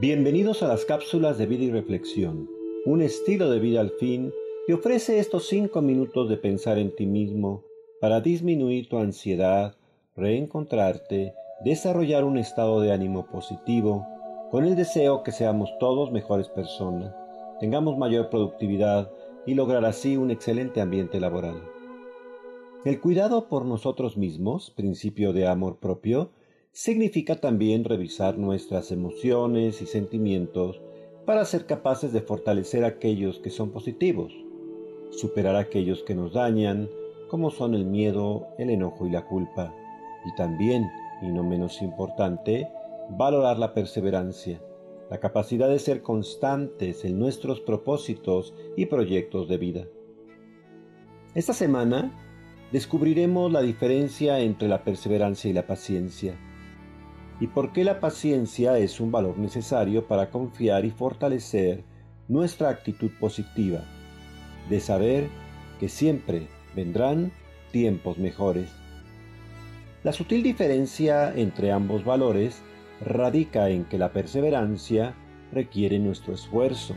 Bienvenidos 0.00 0.62
a 0.62 0.66
las 0.66 0.86
cápsulas 0.86 1.36
de 1.36 1.44
vida 1.44 1.64
y 1.64 1.70
reflexión, 1.70 2.48
un 2.86 3.02
estilo 3.02 3.50
de 3.50 3.58
vida 3.58 3.82
al 3.82 3.90
fin 3.90 4.32
que 4.66 4.72
ofrece 4.72 5.18
estos 5.18 5.46
cinco 5.46 5.82
minutos 5.82 6.30
de 6.30 6.38
pensar 6.38 6.78
en 6.78 6.96
ti 6.96 7.04
mismo 7.04 7.64
para 8.00 8.22
disminuir 8.22 8.88
tu 8.88 8.96
ansiedad, 8.96 9.76
reencontrarte, 10.16 11.34
desarrollar 11.66 12.24
un 12.24 12.38
estado 12.38 12.80
de 12.80 12.92
ánimo 12.92 13.26
positivo, 13.26 14.06
con 14.50 14.64
el 14.64 14.74
deseo 14.74 15.22
que 15.22 15.32
seamos 15.32 15.70
todos 15.78 16.10
mejores 16.10 16.48
personas, 16.48 17.14
tengamos 17.60 17.98
mayor 17.98 18.30
productividad 18.30 19.12
y 19.46 19.52
lograr 19.52 19.84
así 19.84 20.16
un 20.16 20.30
excelente 20.30 20.80
ambiente 20.80 21.20
laboral. 21.20 21.60
El 22.86 23.02
cuidado 23.02 23.48
por 23.48 23.66
nosotros 23.66 24.16
mismos, 24.16 24.70
principio 24.70 25.34
de 25.34 25.46
amor 25.46 25.76
propio, 25.76 26.30
significa 26.72 27.36
también 27.36 27.84
revisar 27.84 28.38
nuestras 28.38 28.92
emociones 28.92 29.82
y 29.82 29.86
sentimientos 29.86 30.80
para 31.26 31.44
ser 31.44 31.66
capaces 31.66 32.12
de 32.12 32.20
fortalecer 32.20 32.84
aquellos 32.84 33.40
que 33.40 33.50
son 33.50 33.70
positivos, 33.70 34.32
superar 35.10 35.56
aquellos 35.56 36.02
que 36.04 36.14
nos 36.14 36.32
dañan, 36.32 36.88
como 37.28 37.50
son 37.50 37.74
el 37.74 37.84
miedo, 37.84 38.46
el 38.58 38.70
enojo 38.70 39.06
y 39.06 39.10
la 39.10 39.26
culpa, 39.26 39.74
y 40.24 40.34
también, 40.36 40.88
y 41.22 41.26
no 41.26 41.42
menos 41.42 41.82
importante, 41.82 42.68
valorar 43.10 43.58
la 43.58 43.74
perseverancia, 43.74 44.62
la 45.10 45.18
capacidad 45.18 45.68
de 45.68 45.78
ser 45.80 46.02
constantes 46.02 47.04
en 47.04 47.18
nuestros 47.18 47.60
propósitos 47.60 48.54
y 48.76 48.86
proyectos 48.86 49.48
de 49.48 49.58
vida. 49.58 49.86
Esta 51.34 51.52
semana 51.52 52.12
descubriremos 52.72 53.50
la 53.50 53.60
diferencia 53.60 54.38
entre 54.40 54.68
la 54.68 54.84
perseverancia 54.84 55.50
y 55.50 55.52
la 55.52 55.66
paciencia 55.66 56.38
y 57.40 57.46
por 57.46 57.72
qué 57.72 57.84
la 57.84 58.00
paciencia 58.00 58.78
es 58.78 59.00
un 59.00 59.10
valor 59.10 59.38
necesario 59.38 60.06
para 60.06 60.30
confiar 60.30 60.84
y 60.84 60.90
fortalecer 60.90 61.82
nuestra 62.28 62.68
actitud 62.68 63.10
positiva, 63.18 63.80
de 64.68 64.78
saber 64.78 65.28
que 65.80 65.88
siempre 65.88 66.46
vendrán 66.76 67.32
tiempos 67.72 68.18
mejores. 68.18 68.70
La 70.04 70.12
sutil 70.12 70.42
diferencia 70.42 71.32
entre 71.34 71.72
ambos 71.72 72.04
valores 72.04 72.62
radica 73.00 73.70
en 73.70 73.84
que 73.86 73.98
la 73.98 74.12
perseverancia 74.12 75.14
requiere 75.50 75.98
nuestro 75.98 76.34
esfuerzo, 76.34 76.94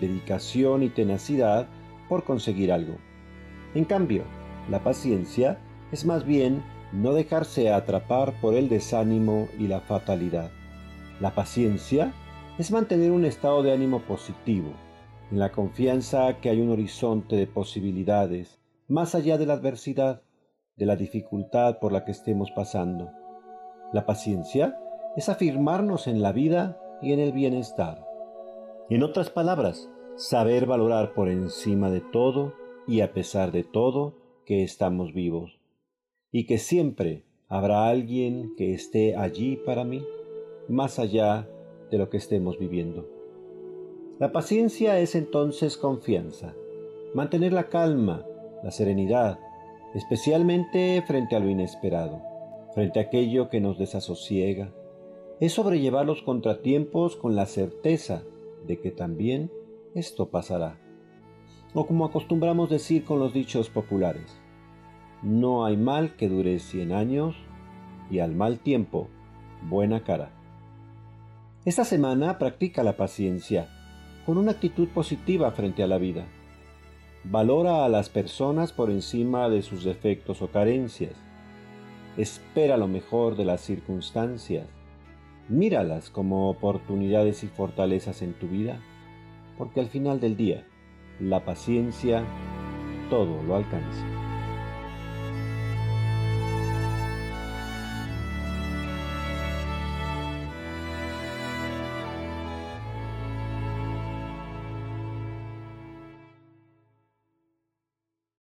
dedicación 0.00 0.84
y 0.84 0.88
tenacidad 0.88 1.66
por 2.08 2.24
conseguir 2.24 2.72
algo. 2.72 2.96
En 3.74 3.84
cambio, 3.84 4.24
la 4.70 4.82
paciencia 4.82 5.58
es 5.90 6.04
más 6.04 6.24
bien 6.24 6.62
no 6.92 7.14
dejarse 7.14 7.72
atrapar 7.72 8.38
por 8.40 8.54
el 8.54 8.68
desánimo 8.68 9.48
y 9.58 9.66
la 9.66 9.80
fatalidad. 9.80 10.50
La 11.20 11.34
paciencia 11.34 12.12
es 12.58 12.70
mantener 12.70 13.10
un 13.10 13.24
estado 13.24 13.62
de 13.62 13.72
ánimo 13.72 14.00
positivo, 14.02 14.72
en 15.30 15.38
la 15.38 15.50
confianza 15.50 16.38
que 16.40 16.50
hay 16.50 16.60
un 16.60 16.70
horizonte 16.70 17.36
de 17.36 17.46
posibilidades 17.46 18.60
más 18.88 19.14
allá 19.14 19.38
de 19.38 19.46
la 19.46 19.54
adversidad, 19.54 20.22
de 20.76 20.84
la 20.84 20.96
dificultad 20.96 21.78
por 21.78 21.92
la 21.92 22.04
que 22.04 22.12
estemos 22.12 22.50
pasando. 22.50 23.10
La 23.92 24.04
paciencia 24.04 24.78
es 25.16 25.30
afirmarnos 25.30 26.06
en 26.06 26.20
la 26.20 26.32
vida 26.32 26.78
y 27.00 27.12
en 27.12 27.20
el 27.20 27.32
bienestar. 27.32 28.04
En 28.90 29.02
otras 29.02 29.30
palabras, 29.30 29.88
saber 30.16 30.66
valorar 30.66 31.14
por 31.14 31.30
encima 31.30 31.90
de 31.90 32.00
todo 32.00 32.52
y 32.86 33.00
a 33.00 33.12
pesar 33.14 33.50
de 33.50 33.64
todo 33.64 34.14
que 34.44 34.62
estamos 34.62 35.14
vivos 35.14 35.61
y 36.32 36.46
que 36.46 36.58
siempre 36.58 37.24
habrá 37.48 37.86
alguien 37.86 38.54
que 38.56 38.72
esté 38.72 39.14
allí 39.14 39.56
para 39.56 39.84
mí, 39.84 40.02
más 40.68 40.98
allá 40.98 41.48
de 41.90 41.98
lo 41.98 42.08
que 42.08 42.16
estemos 42.16 42.58
viviendo. 42.58 43.06
La 44.18 44.32
paciencia 44.32 44.98
es 44.98 45.14
entonces 45.14 45.76
confianza, 45.76 46.54
mantener 47.14 47.52
la 47.52 47.68
calma, 47.68 48.24
la 48.64 48.70
serenidad, 48.70 49.38
especialmente 49.94 51.02
frente 51.06 51.36
a 51.36 51.40
lo 51.40 51.50
inesperado, 51.50 52.22
frente 52.74 52.98
a 52.98 53.02
aquello 53.02 53.50
que 53.50 53.60
nos 53.60 53.78
desasosiega, 53.78 54.72
es 55.40 55.52
sobrellevar 55.52 56.06
los 56.06 56.22
contratiempos 56.22 57.16
con 57.16 57.36
la 57.36 57.46
certeza 57.46 58.22
de 58.66 58.80
que 58.80 58.90
también 58.90 59.50
esto 59.94 60.30
pasará. 60.30 60.78
O 61.74 61.86
como 61.86 62.04
acostumbramos 62.04 62.70
decir 62.70 63.04
con 63.04 63.18
los 63.18 63.34
dichos 63.34 63.68
populares, 63.68 64.41
no 65.22 65.64
hay 65.64 65.76
mal 65.76 66.16
que 66.16 66.28
dure 66.28 66.58
cien 66.58 66.92
años 66.92 67.36
y 68.10 68.18
al 68.18 68.34
mal 68.34 68.58
tiempo, 68.58 69.08
buena 69.68 70.02
cara. 70.02 70.30
Esta 71.64 71.84
semana 71.84 72.38
practica 72.38 72.82
la 72.82 72.96
paciencia 72.96 73.68
con 74.26 74.36
una 74.36 74.52
actitud 74.52 74.88
positiva 74.88 75.50
frente 75.52 75.82
a 75.82 75.86
la 75.86 75.98
vida. 75.98 76.26
Valora 77.24 77.84
a 77.84 77.88
las 77.88 78.08
personas 78.08 78.72
por 78.72 78.90
encima 78.90 79.48
de 79.48 79.62
sus 79.62 79.84
defectos 79.84 80.42
o 80.42 80.48
carencias. 80.48 81.14
Espera 82.16 82.76
lo 82.76 82.88
mejor 82.88 83.36
de 83.36 83.44
las 83.44 83.60
circunstancias. 83.60 84.66
Míralas 85.48 86.10
como 86.10 86.50
oportunidades 86.50 87.44
y 87.44 87.46
fortalezas 87.46 88.22
en 88.22 88.34
tu 88.34 88.48
vida, 88.48 88.80
porque 89.56 89.80
al 89.80 89.88
final 89.88 90.18
del 90.18 90.36
día, 90.36 90.66
la 91.20 91.44
paciencia 91.44 92.24
todo 93.08 93.42
lo 93.44 93.54
alcanza. 93.54 94.21